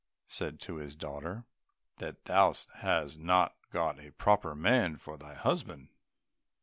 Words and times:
said 0.27 0.53
he 0.53 0.57
to 0.57 0.77
his 0.77 0.95
daughter, 0.95 1.45
"that 1.97 2.25
thou 2.25 2.51
hast 2.79 3.19
not 3.19 3.55
got 3.71 3.99
a 3.99 4.09
proper 4.09 4.55
man 4.55 4.97
for 4.97 5.15
thy 5.15 5.35
husband?" 5.35 5.89